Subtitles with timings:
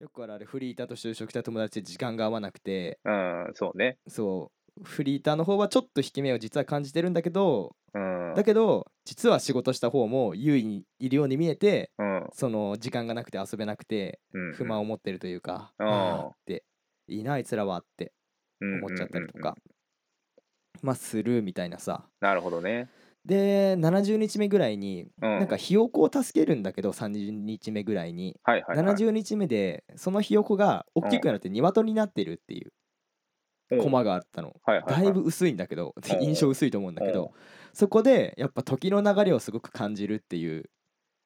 [0.00, 3.98] よくあるあるフリーターと就職した友達で時間が合わなくてうん、そうね。
[4.06, 8.34] そうフリーターの方はちょっと引き目を実は感じてるんだけどうん。
[8.36, 12.26] だけど実は仕事した方も優位にいるように見えてうん。
[12.32, 14.54] その時間がなくて遊べなくてうん。
[14.54, 16.64] 不満を持ってるというか、うんあーって
[17.08, 18.12] いいなあいつらはって
[18.60, 19.38] うん思っちゃったりと。
[19.38, 19.56] か、
[20.82, 22.88] まあするみたいなさなるほどね。
[23.28, 25.38] で70日目ぐらいに、うん。
[25.38, 28.86] なんかひよこを助けるんだけど30日目ぐらいに、はいはい、はい。
[28.96, 32.72] 70日目でそのひよこが大きくなって鶏になってるっていう
[33.70, 33.82] うん。
[33.82, 35.04] コマがあったの、はいはいはい。
[35.04, 36.02] だいぶ薄いんだけど、うん。
[36.24, 37.14] 印象薄いと思うんだけうん。
[37.14, 37.32] ど、
[37.74, 40.70] そこでやっぱ時の流れをすごく感じるっていう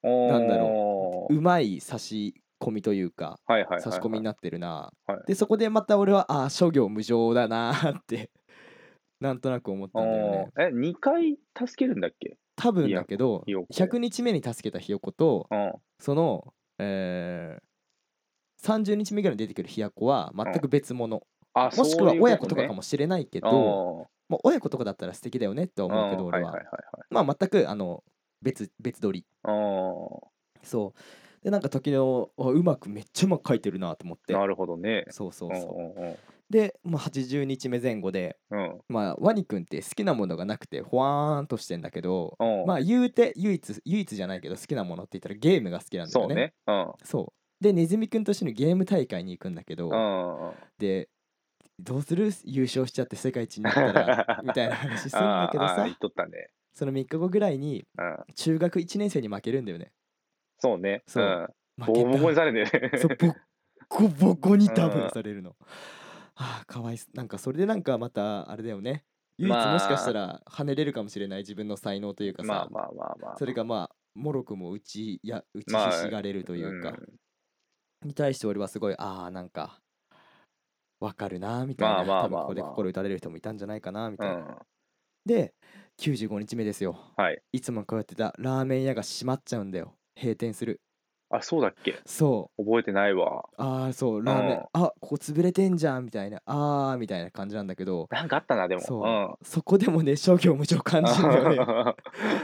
[0.03, 3.81] なんだろうまい差し込みというかはいはいはいはい。
[3.81, 5.19] 差し込みになってるな、はい。
[5.25, 8.29] でそこでまた俺はああ諸行無常だなーって
[9.23, 10.51] なんとなく思ったんだよね。
[10.59, 12.37] え、2回助けるんだっけ？
[12.57, 15.73] 多分だけどひよこ100日目に助けたひよことうん。
[15.97, 26.53] その、えー、30日目ぐらいに出てくるひよこは全く別物、あ、もしくは親子とかかももしれないけけど、まあ、親子とかだったら素敵だよねって思うけど俺は,、
[27.09, 28.03] まあ全くあの
[28.41, 29.25] 別別撮り。
[29.43, 29.51] は
[30.61, 30.65] い。
[30.67, 30.99] そう。
[31.43, 34.33] でなんか時のあうまくめっちゃうまく描いてるなと思って。
[34.33, 35.05] なるほどね。
[35.09, 36.17] そうそうそう
[36.53, 38.79] で、まあ、80日目前後でうん。
[38.87, 42.65] まあワニくんって好きなものがなくてほわーんとしてんだけどうん。
[42.67, 46.85] まあ言うて唯一唯一じゃないけど好きなものって言ったらゲームが好きなんだよねそうね。
[46.85, 46.93] うん。
[47.03, 50.51] そうでネズミくんと一緒にゲーム大会に行くんだけど、うん。
[50.77, 51.09] で
[51.79, 52.29] どうする？
[52.45, 56.49] 優勝しちゃって世界一になったら みたいな話するんだけどさあーあー言っとったね。
[56.75, 58.17] その3日後ぐらいにうん。
[58.35, 59.91] 中学1年生に負けるんだよね
[60.59, 61.01] そうね。
[61.07, 61.85] そううん。
[61.85, 62.91] 負けボコボコにたされてね。
[62.99, 63.35] そうボッ
[63.89, 65.55] コボコにダブうんルされるの
[66.35, 67.07] はあかわいす。
[67.13, 69.05] なんかそれでなんかまたあれだよね。
[69.37, 73.37] 唯一まあもしかしたら跳ねれるかもしれない自分の才能というかさ、まあまあまあまあ。
[73.37, 76.97] それがまあもろくも打ちや打ちまあひしがれるというか、ん。
[78.07, 79.79] に対して俺はすごいああなんか
[80.99, 84.55] わかるなみたいな、まあまあ多分ここでまあまあ心打たれる人もいたんじゃないかなみたいな、うん。
[85.25, 85.53] で
[85.97, 86.97] 95日目ですよ。
[87.17, 87.41] はい。
[87.51, 89.95] いつも通ってたラーメン屋が閉まっちゃうんだよ。
[90.15, 90.81] 閉店する
[91.35, 91.99] あ、そうだっけ？
[92.05, 92.63] そう。
[92.65, 93.45] 覚えてないわ。
[93.57, 94.23] ああそう。
[94.23, 94.63] ラーメン、うん。
[94.73, 96.41] あここ潰れてんじゃんみたいな。
[96.45, 98.07] あーみたいな感じなんだけど。
[98.11, 98.81] なんかあったな、でも。
[98.81, 99.35] そう、うん。
[99.41, 101.57] そこでもね諸行無常感じるんだよね。
[101.63, 101.95] あ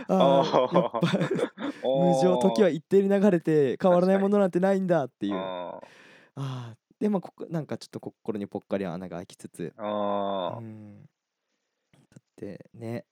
[0.07, 0.75] あー。
[0.75, 1.01] やっぱ
[1.87, 5.35] 無常時は一定に流れて変わらないものなんてないんだっていう。
[5.35, 5.79] あ
[6.35, 9.73] あでもここなんかちょっと心にぽっかり穴が開きつつ。
[9.77, 10.59] ーあー。
[10.59, 11.01] うん。
[11.03, 13.05] だってね。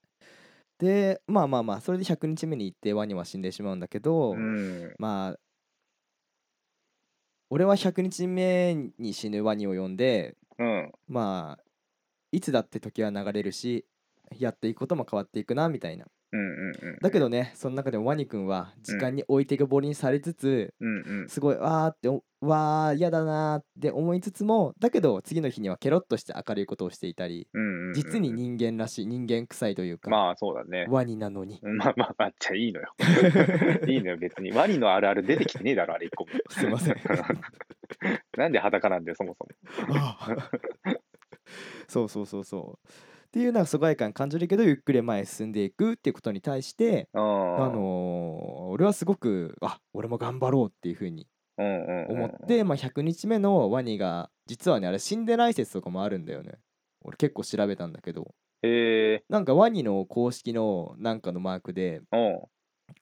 [0.80, 4.94] でまあまあまあそれで100日目に行ってワニは死んでしまうんだけど、うん。
[5.00, 5.40] まあ
[7.50, 10.92] 俺は100日目に死ぬワニを呼んでうん。
[11.08, 11.64] まあ
[12.32, 13.86] いつだって時は流れるし
[14.38, 16.06] やっていくことも変わっていくなみたいな。
[17.02, 21.30] だけどねその中でもワニくんは時間に置いてけぼりにされつつ、うんうん。
[21.30, 27.48] すごいわーっておわー嫌だなーって思いつつもだけど次の日にはケロッとして明るいことをしていたり
[27.96, 30.86] 実に人間らしい人間臭いというか、まあそうだね。
[30.90, 32.94] ワニなのにまあまあまあ、じゃあいいのよ。
[33.88, 34.52] いいのよ、別に。
[34.52, 36.32] ワニのあるある出てきてねえだろ、あれ一個も。
[36.50, 36.96] すいません
[38.38, 39.50] なんで裸なんだよ、そもそも。
[39.98, 40.18] あ
[40.84, 40.98] あ
[41.88, 42.90] そうそうそうそう
[43.38, 47.22] っていうなんか疎外感感じるけどゆっくり前へ進んでいくっていうことに対してああ
[47.70, 51.28] のー俺はすごくあ俺も頑張ろうっていうふうに
[51.58, 56.54] 思って、まあ、100日目のワニが実はねあれ死んでない説とかもあるんだよね。
[57.04, 58.34] 俺結構調べたんだけど。
[58.64, 62.42] へえなんかワニの公式のなんかのマークでうん。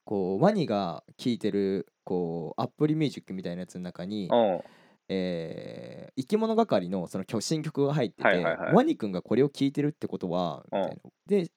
[0.03, 4.62] こうワニが聴いてるこう Apple Music みたいなやつの中に、うん
[5.09, 8.73] えー生き物係のその曲新曲が入ってて、はいはいはい。
[8.73, 10.95] ワニくんがこれを聴いてるってことはみたいな。
[11.27, 11.51] で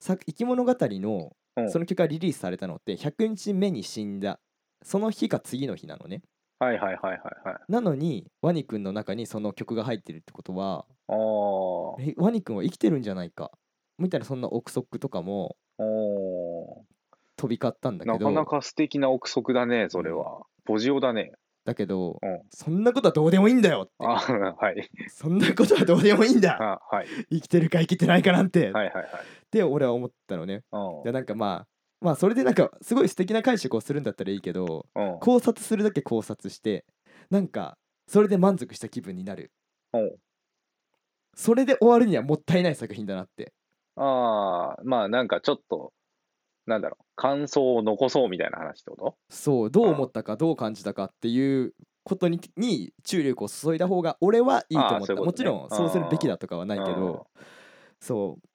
[0.00, 1.70] さ生き物語のうん。
[1.70, 4.38] その曲がリリースされたのって100日目に死んだ
[4.82, 6.22] その日か次の日なのね。
[6.60, 7.72] はいはいはいはいはい。
[7.72, 13.50] なのにワニくんの中にその曲が入ってるってことはワニくんは生きてるんじゃないか。
[13.98, 16.84] みたいなそんな憶測とかもお
[17.36, 18.26] 飛び交ったんだけど。
[18.26, 21.32] かなか素敵な憶測だねそれは、ポジオだね
[21.64, 22.42] だけど、うん。
[22.50, 23.92] そんなことはどうでもいいんだよって。
[24.00, 24.90] あはい。
[25.08, 26.58] そんなことはどうでもいいんだ。
[26.60, 27.06] あはい。
[27.30, 29.04] 生きてるか生きてないかなんて、はいはいはい。
[29.04, 29.08] っ
[29.50, 30.62] て俺は思ったのね。
[30.72, 31.02] うん。
[31.04, 31.66] でなんかまあ
[32.00, 35.18] まあそれでなんかすごい素敵な解釈をするんだったらいいけどうん。
[35.20, 36.84] 考察するだけ考察して
[37.30, 39.52] なんかそれで満足した気分になる。
[39.92, 40.12] うん。
[41.34, 43.52] それで終わるにはもったいない作品だなって。
[43.96, 45.92] ああまあなんかちょっと
[46.66, 49.16] なんだろう感想を残そうみたいな話ってこと？
[49.30, 51.74] そうどう思ったかどう感じたかっていう
[52.04, 55.20] ことにに注力を注いだ方が俺はいいと思った、ね。
[55.20, 57.26] もちろんそうするべきだとかはないけど。
[58.00, 58.48] そう。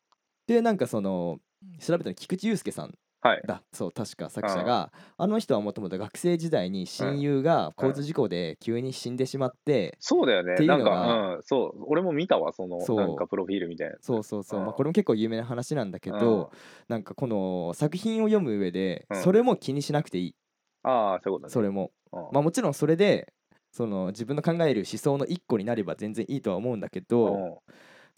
[0.48, 1.39] でなんかその
[1.80, 2.98] 調べたの菊池雄介さんはい。
[3.47, 3.63] だ。
[3.71, 4.91] そう確か作者が。
[5.18, 10.53] あの人はもともと学生時代に親友が交通事故で急に死んでしまって、そうだよね。
[10.53, 10.63] って。
[10.63, 13.95] いうのがか、うん、そう、俺も見たわ、その、なんかプロフィールみたいな。
[14.01, 14.74] そうそうそう、まあ、うん。
[14.75, 16.51] これも結構有名な話なんだけど、
[16.88, 19.24] なんかこの作品を読む上でうん。
[19.24, 20.35] それも気にしなくていい、
[20.83, 21.51] ああ、そういうことね。
[21.51, 21.91] それも。
[22.12, 22.21] うん。
[22.31, 23.33] まあもちろんそれで
[23.71, 27.56] その自分の考える思想の一個になれば全然いいとは思うんだけど、うん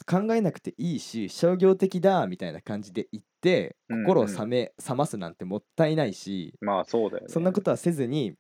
[0.05, 7.29] 考えなくていいし商業的だみたいな感じで言って心を冷め、冷ますなんてもったいないしまあそうだよね。
[7.29, 8.33] そんなことはせずに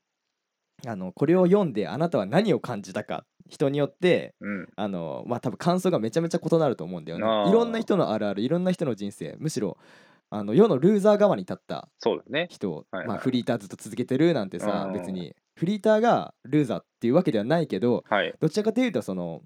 [0.87, 4.67] あのこれを読んであなたは何を感じたか人によってうん。
[4.75, 9.77] あのまあ多分感想がめちゃめちゃ異なると思うんだよねいろんな人のあるあるいろんな人の人生むしろ
[10.29, 12.47] あの世のルーザー側に立ったそうだね。
[12.51, 18.33] 人を、はいはいまあ、フリーターずっと続けてるなんてさうん別にフリーターがルーザーっていうわけではないけどはい。
[18.39, 19.41] どちらかというとその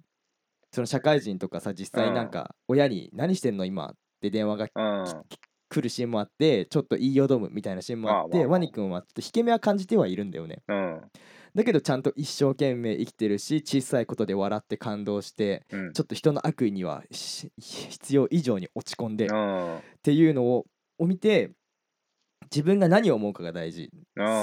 [0.74, 5.06] その社会人とかさ実際なんか親に「何してんの今」って電話がうん。
[5.70, 11.02] 来るシーンもあってちょっと言いよどむみたいなシーンもあってワニ君はちょっと引け目は感じてはいるんだよねうん。
[11.56, 15.94] だけどちゃんと一生懸命生きてるし小さいことで笑って感動してうん。
[15.94, 19.80] ちょっと人の悪意にはし必要以上に落ち込んでっうん。
[20.04, 20.66] ていうのを
[21.00, 21.54] を見て
[22.52, 23.90] 自分が何を思うかが大事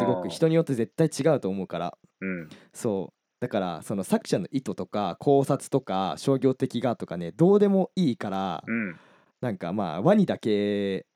[0.00, 2.48] すごく人によって絶対違うと思うからうん。
[2.72, 8.98] そうだからその作者の意図とか考察とか商業的がとかねどうでもいいからうん。
[9.40, 11.06] なんかまあワニだけ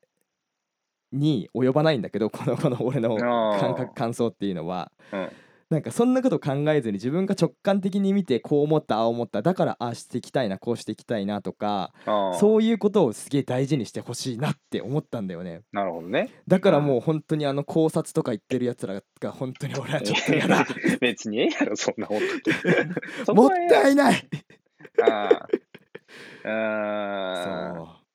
[1.11, 5.29] に及ばないんだけどこの この俺の感覚感想っていうのはうん。
[5.69, 11.91] なんかそんなこと考えずに自分が直感的に見てこう思ったああ思っただからああしていきたいなこうしていきたいなとか。
[12.39, 15.61] そういうことをすげえ大事にしてほしいなって思ったんだよね。
[15.71, 16.29] なるほどね。
[16.47, 20.65] だからもう本当にあの考察とか言ってるやつらが本当に俺はちょっと嫌だ
[20.99, 22.19] 別にええやろ、そんなほん。
[22.41, 22.57] とに。
[23.25, 24.29] そもったいない。
[25.01, 25.47] ああ。
[27.85, 28.05] そう。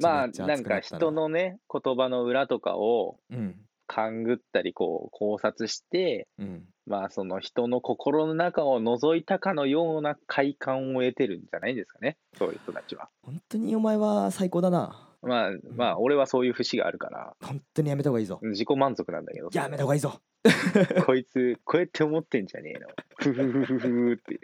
[0.00, 3.60] まあ、なんか人のね、言葉の裏とかをうん。
[3.90, 13.08] 勘ぐったり、こう、考察して、うんまあ、その人の心の中を覗いたかのような快感を得てるんじゃないですかね、そういう人たちは。
[13.22, 15.04] 本当にお前は最高だな。
[15.20, 18.38] まあ、まあ、俺はそういう節があるから、本当にやめた方がいいぞ。
[18.42, 20.20] 自己満足なんだけど、やめた方がいいぞ。
[21.04, 22.88] こいつ、こうやって思ってんじゃねえの。
[23.16, 24.40] ふふふふふって。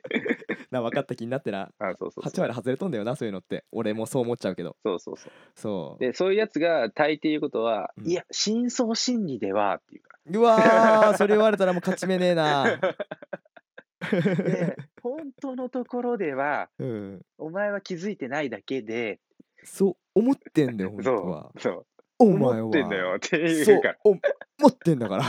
[0.70, 1.70] な分かった気になってな。
[1.78, 2.42] あ、そうそう8そう。
[2.42, 3.64] 割外れとんだよなそういうのって。
[3.70, 4.76] 俺もそう思っちゃうけど。
[4.82, 5.32] そうそうそう。
[5.54, 6.04] そう。
[6.04, 8.08] で、そういうやつが大抵言うことは、うん。
[8.08, 12.64] いや、深層心理ではっていうかうわーそれ言われたらもう勝ち目ねえな。
[12.64, 12.94] ら。
[14.10, 17.22] で、本当のところでは、うん。
[17.38, 19.20] お前は気づいてないだけで、
[19.64, 21.50] そう思ってんだよ本そ当は。
[21.54, 21.86] う、そう、
[22.18, 22.66] お前は。
[22.66, 24.18] 思ってんだよってそういうか思
[24.68, 25.24] ってんだから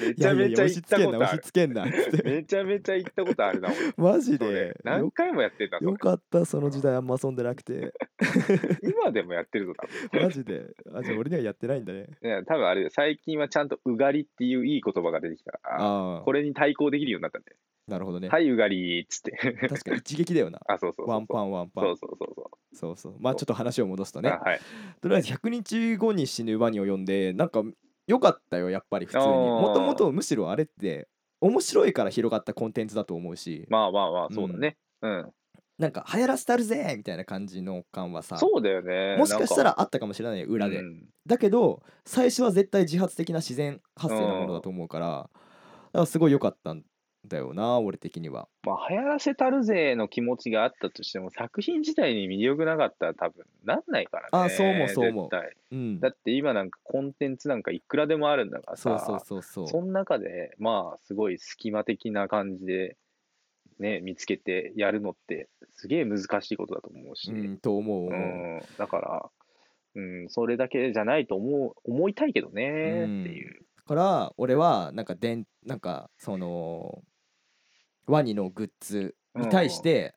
[0.00, 1.42] めちゃめちゃ言ったことある。
[2.24, 4.68] めちゃめちゃ言ったことあるな、マジで？
[4.68, 5.90] よ何回もやってんだ、それ。
[5.90, 7.92] よかったその時代あんま遊んでなくて。
[8.82, 9.72] 今でもやってるぞ、
[10.12, 10.66] 多マジで？
[10.92, 12.06] あじゃあ俺にはやってないんだね。
[12.20, 12.28] 分。
[12.28, 17.56] いや、多分あれ最近はちゃんとうがりっていういい言葉が出てきたああこれに対抗できるようになったんで、
[17.86, 18.28] なるほどね。
[18.28, 19.32] はい、うがりっつって。
[19.68, 20.58] 確かに一撃だよな。
[20.66, 21.08] あ、そうそう。
[21.08, 21.84] ワンパンワンパン。
[21.84, 23.16] そうそうそうそそうそう。
[23.20, 24.22] まあちょっと話を戻すとう。
[24.22, 24.30] ね。
[24.30, 24.60] あはい。
[25.00, 27.62] とりあえず100日後に死ぬワニを読んでなんか
[28.06, 29.24] 良かったよやっぱり普通に。
[29.24, 29.30] あー。
[29.60, 31.08] もともとむしろあれって
[31.40, 33.66] 面白いから広がったコンテンツだと思うし。
[33.68, 34.76] まあまあまあ、そうだね。
[35.02, 35.30] うん。
[35.78, 38.38] なんか流行らせたるぜみたいな感じの感はさ。
[38.38, 39.16] そうだよね。
[39.16, 41.08] もしかしたらあったかもしれないよ裏で、うん。
[41.26, 45.30] だけど最初は絶対自発的な自然発生のものだと思うからだか
[45.92, 46.82] らすごい良かったん
[47.26, 48.48] だよな俺的には。
[48.64, 54.28] まあ、流行らせたるぜの気持ちがあったとしても、作品自体に魅力なかったら多分なんないからね。
[54.32, 55.30] あそう思うそう思う。
[55.72, 56.00] うん。
[56.00, 59.68] だって今なんかコンテンツなんかいくらでもあるんだからそうさ、そうそうそう。
[59.68, 62.96] その中で、まあ、すごい隙間的な感じで、
[63.78, 68.06] ね、見つけてやるのって、すげえ難しいことだと思うし、うんと思う。
[68.06, 68.62] 思う、うん。
[68.78, 69.30] だから、
[69.96, 73.64] うん、それだけじゃないと思う思いたいけどねっていう。
[73.84, 77.02] から俺はなんかでんなんかその
[78.06, 80.14] ワニのグッズに対して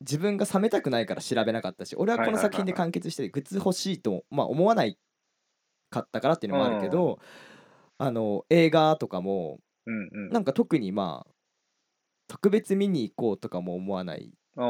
[0.00, 4.98] 自分が冷めたくないから調べなかったし俺はこの作品で完結してグッズ欲しいと、まあ、思わない
[5.90, 7.20] かったからっていうのもあるけど、
[7.98, 9.60] あの映画とかも。
[10.30, 11.30] なんか特にまあ
[12.26, 14.32] 特別見に行こうとかも思わない。
[14.56, 14.62] あ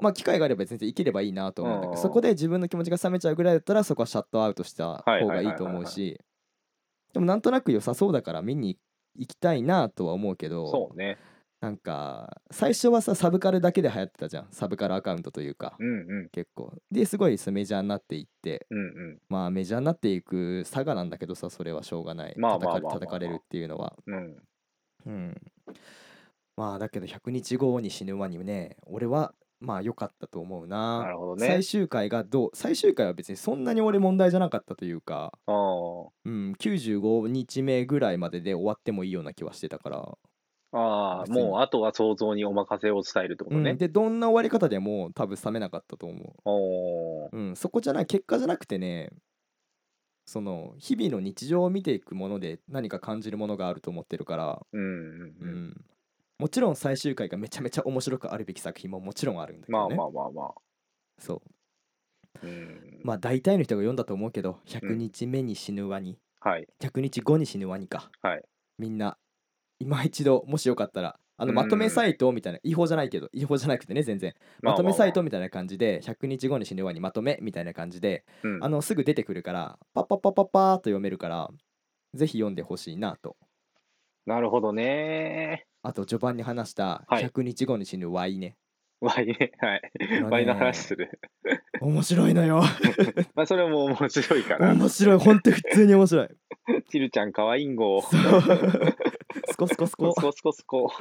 [0.00, 6.20] まあ機会があれば全然行ければいいなと思うんだけどうんそこで自分の気持ちが冷めちゃうぐらいだったらそこはシャットアウトした方がいいと思うし
[7.12, 8.76] でもなんとなく良さそうだから見に
[9.14, 11.16] 行きたいなとは思うけあ、どそうね。
[11.60, 14.46] なんか最初はさサブカルだけで流行ってたじゃん。
[14.50, 15.76] サブカルアカウントというか。
[15.78, 16.28] うんうん。
[16.30, 16.72] 結構。
[16.90, 18.66] ですごいメジャーになっていって。
[18.70, 19.18] うんうん。
[19.28, 22.36] まあメジャーになっていく差がなんだけどさそれはしょうがない。
[22.40, 23.94] 叩かれるっていうのは。
[24.06, 24.36] うん。
[25.06, 25.40] うん。
[26.56, 31.00] まあだけど100日後に死ぬワニね俺はまあ良かったと思うな。
[31.00, 31.46] なるほどね。
[31.46, 35.50] 最終回がどう最終回は別にそんなに俺問題じゃなかったというか、う
[36.30, 40.18] ん、95日目ぐらいまでで終わってもいいような気はしてたから、
[40.72, 41.44] あー、別に。
[41.44, 43.72] もうあとは想像にお任せを伝えるってことね。
[43.72, 43.78] うん、。
[43.78, 47.28] でどんな終わり方でも多分冷めなかったと思おー。
[47.32, 49.10] う、うん、そこじゃない結果じゃなくてね
[50.26, 55.50] その日々の日常を見ていくもので何か感じるものがあると思ってるから、うんうんううん。
[55.70, 55.84] ん、
[56.38, 60.54] もちろん最終回がめちゃめちゃ面白くあるべき作品ももちろんあるんだけどね、まあまあまあまあ。
[61.18, 61.42] そ
[62.42, 62.46] う。
[62.46, 63.00] うん。
[63.02, 66.68] まあ大体の人が読んだと思うけど100日目に死ぬワニ、はい。
[66.80, 68.44] 100日後に死ぬワニか、はい。
[68.78, 69.18] みんな
[69.80, 81.50] 今一度もしよかったらあのまとめサイトみたいな違法じゃないけど違法じゃなくてね全然まとめサイトみたいな感じで100日後に死ぬワニまとめみたいな感じでうんあのすぐ出てくるからパッパッパッパッパーっと読めるから
[82.14, 83.36] ぜひ読んでほしいなと
[84.26, 85.64] なるほどね。
[85.82, 88.56] あと序盤に話したはい100日後に死ぬワイね
[89.00, 89.52] ワイね。
[89.58, 89.82] はい。
[89.98, 91.18] ねワイの話する。
[91.80, 92.62] 面白いのよ
[93.34, 94.74] まあそれも面白いから。
[94.74, 96.28] 面白い本当に普通に面白い
[96.90, 98.02] ティルちゃんかわいいんご。
[98.02, 98.20] そう
[99.50, 100.12] スコスコスコ。
[100.12, 100.92] スコスコスコ。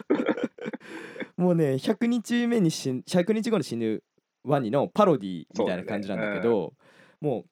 [1.37, 4.03] もうね100日目に死ぬ100日後に死ぬ
[4.43, 6.73] ワニのパロディみたいな感じなんだけど
[7.21, 7.49] もう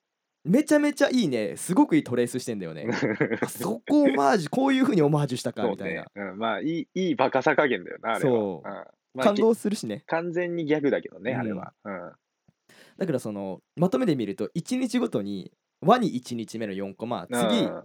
[0.47, 1.57] めちゃめちゃいいね。
[1.57, 2.87] すごくいいトレースしてんだよね。
[3.41, 6.07] あそこオマージュこういう風にオマージュしたかみたいな、ね。
[6.15, 8.31] うん、まあいい、いいバカさ加減だよな、あれは。
[8.31, 8.67] そう。
[8.67, 8.73] うん。
[8.73, 10.03] まあ感動するしね。
[10.07, 11.37] 完全にギャグだけどね、うん。
[11.37, 11.73] あれは。
[11.83, 12.11] うん。
[12.97, 17.83] だからそのまとめで見ると1日ごとにワニ1日目の4コマ次、うん。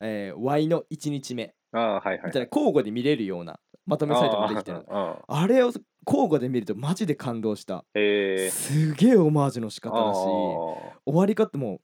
[0.00, 4.84] えー、ワイの1日目ああ、はいはいみたいな交互で見れるようなまとめサイトもできてるの。
[4.88, 5.66] あああれを
[6.06, 7.84] 交互で見るとマジで感動した。
[7.94, 8.50] へえ。
[8.50, 11.80] すげえオマージュの仕方だしあ終わり方も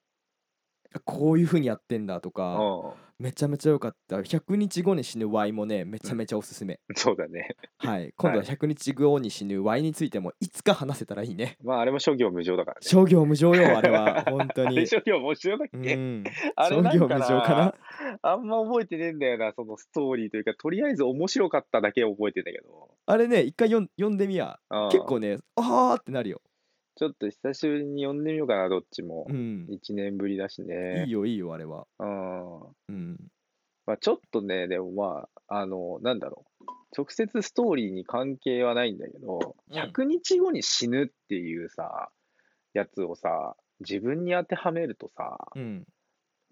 [1.04, 4.16] こういう風にやってんだとあかあめちゃめちゃ良かった。
[4.16, 7.54] 100日後に死ぬ Y もねめちゃめちゃおすすめ、そうだね。
[7.76, 8.14] はい。
[8.16, 11.58] 今度は100日後に死ぬ Y についてもいつか話せたらいいね。
[11.62, 12.80] まああれも諸行無常だからね。
[12.88, 14.24] 商業無常よ あれは。
[14.26, 14.78] 本当に。
[14.78, 16.24] あれ諸行無常だっうけ、ん。
[16.56, 17.08] あれ商業無常
[17.42, 18.18] かな？
[18.22, 22.88] あんま覚えてねえんだよな、そのストーリーというか、とりあえず面白かっただけ覚えてんだけど。
[23.04, 24.58] あれね一回読んでみや。
[24.70, 26.40] ああ結構ねあーってなるよ
[27.00, 29.32] ちょっと久しぶりに読んでみようかな、どっちもう。
[29.32, 31.04] ん1年ぶりだしね。
[31.06, 32.60] いいよいいよあれはうん。
[32.60, 33.16] うん
[33.86, 36.64] まあ、ちょっとね、でもまあ、あの、なんだろう。
[36.94, 42.10] 直接ストーリーに関係はないんだけど、うん100日後に死ぬっていうさ、
[42.74, 45.86] やつをさ、自分に当てはめるとさ、うん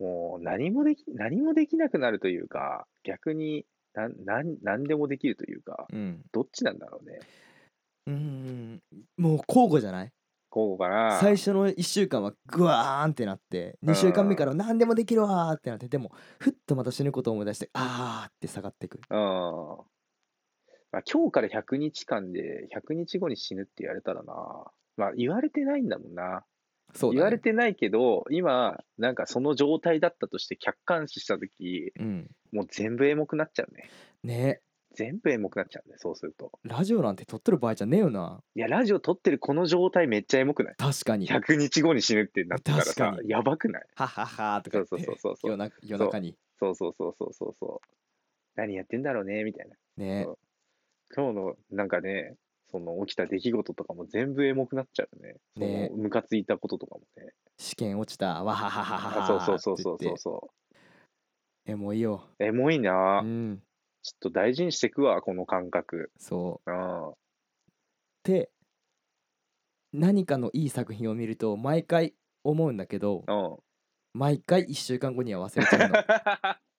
[0.00, 7.18] もう何もでき、何もできなくなるというか、逆になんなん何でもできるというか、うんどっちなんだろうね。
[8.06, 8.80] うん
[9.18, 10.12] もう交互じゃない？
[10.58, 11.18] こうかな。
[11.20, 19.18] 最初の1週間はグワーンってなって2週間目から何でもできるわーってなってでもふっとまた死ぬことを思い出してあーって下がってくうん。
[20.90, 24.32] まあ、今日から100日間で100日後に死ぬって言われたらな。
[24.96, 26.44] まあ、言われてないんだもんな。
[26.94, 33.90] そうだ、ね、言われてないけど、今、なんかその状態だったとして客観視したとき、うんもう全部エモくなっちゃうね。
[34.24, 34.60] ね
[34.98, 36.50] 全部エモくなっちゃうね、そうすると。
[36.64, 40.74] ラジオなんて撮ってる場合じゃねえよないや、ラジオ撮ってるこの状態めっちゃエモくない？
[40.76, 43.86] 確かに ?100 日後に死ぬってなったら確さか、にやばくない？
[43.94, 47.88] はははとかそうそうそうそう夜中夜中にそうそうそうそうそうそう。
[48.56, 49.76] 何やってんだろうね、みたいな。
[50.04, 50.26] ね
[51.14, 52.34] 今日のなんかね、
[52.70, 55.36] その起きた出来事とかも全部エモくなっちゃうね。
[55.54, 57.32] そねのムカついたこととかもね。
[57.56, 60.50] 試験落ちたわはははははあそうそうそうそうそうそ
[61.66, 62.44] えもういいよう。
[62.44, 63.62] エモいな、うん
[64.08, 66.10] ちょっと大事にしてくわ、この感覚。
[66.18, 67.14] そううん。
[68.24, 68.50] で
[69.92, 73.56] 何かのいい作品を見ると毎回思うんだけどうん。
[74.14, 75.94] 毎回1週間後には忘れちゃうの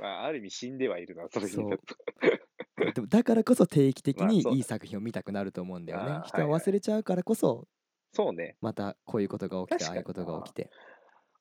[0.01, 2.93] まあ、ある意味死んではいるな、それそうによると。
[2.93, 7.67] でもだからこそ定期的にいい作品を見たくなると思うんだよね人は忘れちゃうからこそ
[8.13, 8.57] そうね。
[8.61, 10.71] またこういうことが起きてああいうことが起きて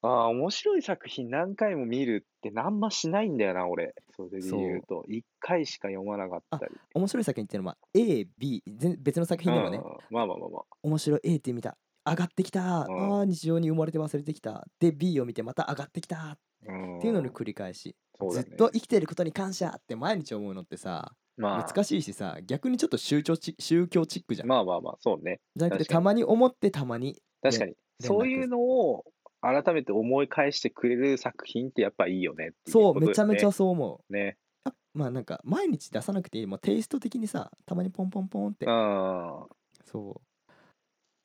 [0.03, 3.95] ああ、面白い作品何回も見るってあんましないんだよな、俺。
[4.15, 5.05] それで言うと。
[5.07, 6.75] 一回しか読まなかったり。
[6.93, 9.77] 面白い作品っていうのは AB 全別の作品でもね。
[9.77, 9.83] うん。
[10.09, 10.63] まあまあまあまあ。
[10.83, 11.77] 面白い A って見た。
[12.05, 12.81] 上がってきた。
[12.81, 13.21] あうん。
[13.21, 14.67] ー日常に生まれて忘れてきた。
[14.77, 16.37] で B を見てまた上がってきた。
[16.67, 17.95] うんっていうのの繰り返し。
[18.19, 18.29] ね。
[18.29, 24.47] ずっと生きてることに感謝って毎日思うのってさまあ、難しいしさ逆にちょっと宗教チ宗教チックじゃん。
[24.47, 25.39] まあまあまあ、そうね。
[25.55, 27.73] じゃなくてたまに思ってたまに確かに。
[27.99, 29.05] そういうのを
[29.43, 34.37] 改めて思い返してくれる作品ってやっぱいいよねっていうそうめちゃめちゃそう思うね。
[34.63, 38.71] あまあなんか毎日出さなくていいもうテイスト的にさたまにポンポンポンってうん。
[38.71, 39.47] は
[39.83, 40.51] そう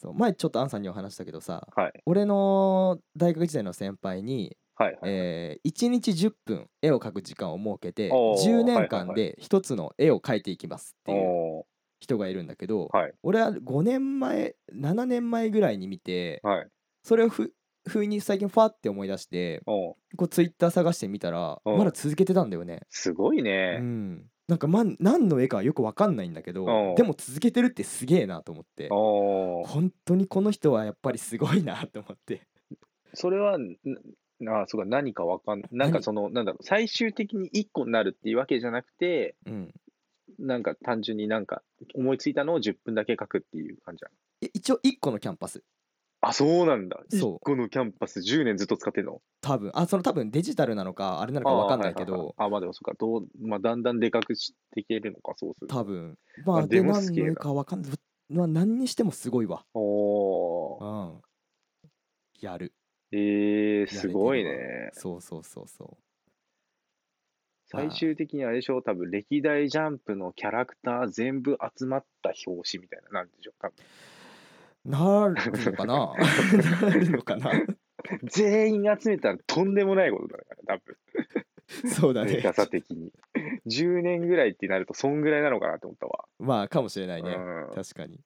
[0.01, 2.01] そう前ちょっとアンさんには話したけどさい。
[2.07, 4.99] 俺の大学時代の先輩に、はいはい。
[5.05, 11.67] えー、1日10分絵を描く時間を設けておー10年間で一つの絵を描いていきますっていうお
[12.01, 16.69] 人がいるんだけど、はい俺は5年前7年前ぐらいに見てはい。
[17.05, 17.53] それをふ
[17.89, 19.95] 不意に最近ファって思い出しておう。
[20.17, 21.75] こうツイッター探してみたらう。
[21.75, 22.83] んまだ続けてたんだよね。
[22.91, 23.79] すごいうね。
[23.79, 26.93] ん、なんか、ま、何の絵かよくわかんないんだけどう。
[26.93, 28.89] んでも続けてるってすげえなと思って。
[28.91, 29.67] おう。
[29.67, 32.47] 本当にこの人はやっぱりすごいなと思って。
[33.15, 33.59] それは、
[34.41, 39.75] なあ、そうか、何かわかんなんか何その、なんだろう、最終的に1個になるっていうわけじゃなくて、うん。
[40.39, 41.63] なんか単純になんか
[41.95, 44.11] 思いついたのを10分だけ書くっていう感じな
[44.53, 45.65] 一応1個のキャンパス
[46.29, 47.01] あ、そうなんだ。
[47.09, 47.35] そう。
[47.37, 49.23] 1個のキャンパス10年ずっと使ってんの？
[49.41, 49.71] 多分。
[49.75, 55.75] あその多分デジタルなのかあれなのかわかんないけあーはははどあ、まあでもそうか、どう、まあだんだんでかくしていけるのか、そうすると。
[55.75, 56.19] 多分。
[56.45, 57.93] まああででも何の絵かわかんない。
[58.29, 59.65] まあ何にしてもすごいわ。
[59.73, 61.13] おー。
[61.13, 61.21] うん。
[62.41, 62.75] やる。
[63.11, 64.91] えー、すごいね。
[64.93, 65.97] そうそうそうそう。
[67.71, 73.75] 最終的にあれでしょ、多分歴代ジャンプのキャラクター全部集まった表紙みたいな、なんでしょう、多分
[74.89, 76.15] なるのかな？
[76.83, 77.53] なるのかな？
[78.25, 80.97] 全員集めたらとんでもないことだから、多分。
[81.91, 82.33] そうだね。
[82.33, 83.13] でかさ的に。
[83.67, 86.25] 10年ぐらいってなると、そんぐらいなのかなと思ったわ。
[86.39, 87.31] まあかもしれないね。
[87.31, 87.75] うん。
[87.75, 88.21] 確かに。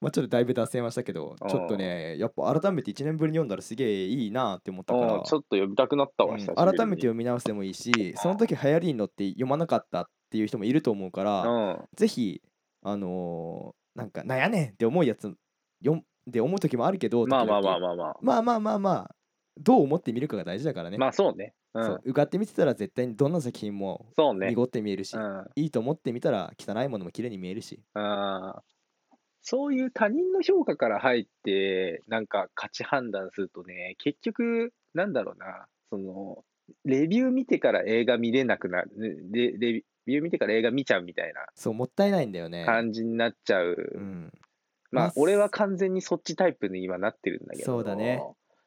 [0.00, 1.48] まあちょっとだいぶ脱線はしたけどうん。
[1.48, 5.14] ちょっとねやっぱ改めて1年ぶりに読んだらすげえいいなって思ったから。
[5.14, 11.78] うんちょっと読みたくなったわ、うん改めて読み直してもいいしその時流行りに乗って読まなかったっていう人もいると思うから、うん。
[11.96, 12.40] ぜひ
[12.82, 15.34] あのーなんかなんやねんって思うやつ
[15.84, 18.16] 読んで思う時もあるけどまあまあまああまあまあ。
[18.20, 19.14] まあまあまあまあ
[19.60, 21.54] どう思ってみるかが大事だからね、まあそうね。
[21.74, 21.84] うん。
[21.84, 24.06] そう受かってみてたら絶対にどんな作品も。
[24.16, 25.46] 濁って見えるし、うん。
[25.56, 28.62] いいと思ってみたら汚いものも綺麗に見えるしあー
[29.40, 36.44] そういう他人の評価から入って、なんか価値判断するとね、結局、なんだろうな、その、
[36.84, 43.76] レビュー見てから映画見れなくなる、ねレレビュー見てから映画見ちゃうみたいなそうもったいないんだよね感じになっちゃう。
[44.92, 47.64] うんままあ、あ俺は完全にそっちタイプに今なってるんだけど。
[47.64, 48.22] そうだね。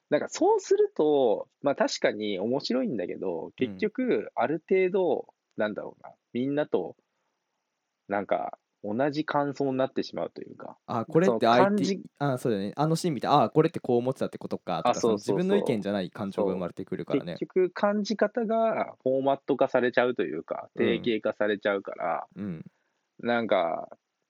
[0.09, 6.95] なんかそうすると、まあ確かに面白いんだけど、結局、ある程度、なんだろうな、みんなと、
[8.09, 10.77] なんか、同じ感想になってしまうというか。
[10.87, 12.73] あこれって相手あそうだよね。
[12.75, 14.77] あのシーン見てあこれってこう思ってたってことか。
[14.77, 17.33] とかあそう自分の意見じゃない感情が生まれてくるからね。
[17.33, 22.65] 結局、感じ方がフォーマット化されちゃうというか、うん定型化されちゃうから、うん。
[23.19, 23.87] なんか、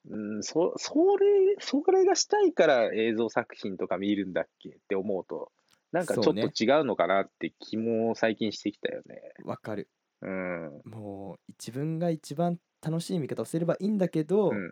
[0.09, 5.51] うん、そそれ、それがしたいから映像作品とか見るんだっけって思うと、
[5.91, 9.21] なんかちょっと違うのかなって気も最近してきたよね。
[9.43, 9.89] わかる
[10.21, 10.81] うん。
[10.85, 14.71] もう自分が一番楽しい見方をすればいいんだけど、うん、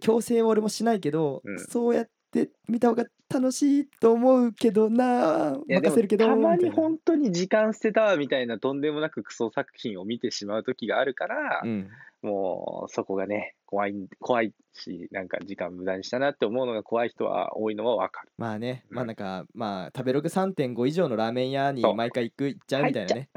[0.00, 2.08] 強制は俺もしないけど、うんそうやっ
[2.44, 11.88] て見た方が楽しいと思うけどな任せるけどたまに本当に時間捨てたわみたいなとんでもなくクソ作品を見てしまう時があるから、うん、
[12.22, 18.32] もうそこがね、怖い、怖いし、なんか時間無駄にしたなって思うのが怖い人は多いのはわかる。
[18.36, 23.28] まあね、うんまあなんかまあ食べログ3.5以上のラーメン屋に毎回行く行っちゃうみたいなね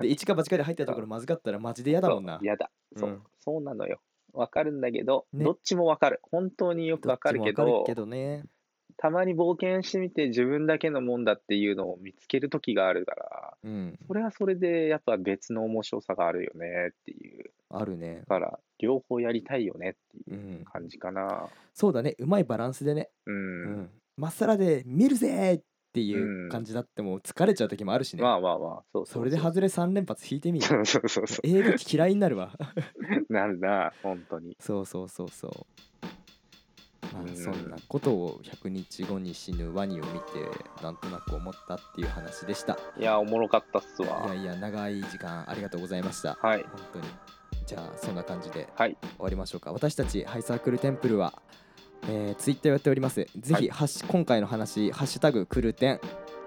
[0.00, 2.70] で一か八かで入ったところまずかったらマジで嫌だもんなそうやだ。
[2.96, 4.00] そう、うんそうなのよ。
[4.36, 6.20] わかるんだけど、ねどっちもわかる。
[6.30, 8.44] 本当によくわかるけどどっちもわかるけどね
[8.98, 17.50] たまに冒険してみて自分だけのもんだっていうのを見つける時があるから、うんそれはそれでやっぱ別の面白さがあるよねっていう。
[17.68, 21.48] あるねだから、両方やりたいよねってういうん感じかな。
[21.74, 23.32] そうだねうまいバランスでねう。
[23.32, 25.62] うんんまっさらで見るぜーっ
[25.96, 26.46] ていうん。
[26.46, 30.66] う感じだってもう疲れちゃう時もあるしね、まあまあまあ、そうそれで外れ3連発引いてみる。
[30.66, 32.52] そうそうそうそ映画嫌いになるわ。
[33.28, 33.32] う。
[33.32, 34.56] なるな、本当に。
[34.60, 35.50] そうそうそうそう。
[37.14, 37.30] まうん。
[37.30, 42.78] あそんなことを100日後に死ぬワニを見てなんとなく思ったっていう話でした。
[42.98, 44.34] いや、おもろかったっすいやわ。
[44.34, 46.34] いや長い時間ありがとうございました。
[46.42, 46.62] はい。
[46.62, 47.06] 本当に。
[47.64, 48.96] じゃあそんな感じではい。
[49.00, 49.72] 終わりましょうか。
[49.72, 51.40] 私たちハイサークルテンプルは、
[52.08, 53.26] えー、ツイッターやっております。
[53.38, 53.88] ぜひ、はい。
[54.08, 56.00] 今回の話「ハッシュタグクルテン」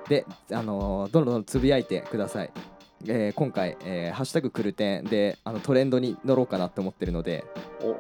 [0.08, 2.52] で、あのーどんどんつぶやいてください、
[3.06, 7.45] えー今回、えーハッシュタグクルテン」であのトレンドに乗ろうかなと思ってるので。
[7.82, 7.91] お、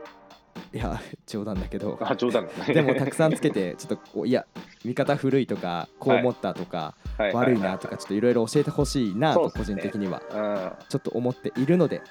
[0.75, 1.97] いや冗談だけど。
[2.01, 2.73] あ、冗談だね。
[2.75, 4.45] でもたくさんつけて ちょっといや
[4.85, 7.33] 見方古いとかこう思ったとか、はい。
[7.33, 10.71] 悪いなとかちょっといろいろ教えてほしいなと個人的にはうん。
[10.87, 12.01] ちょっと思っているので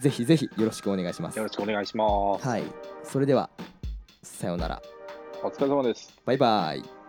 [0.00, 1.36] ぜひぜひよろしくお願いします。
[1.36, 2.46] よろしくお願いします。
[2.46, 2.62] はい。
[3.04, 3.50] それでは
[4.24, 4.80] さようなら
[5.42, 6.12] お疲れ様です。
[6.24, 7.01] バイバイ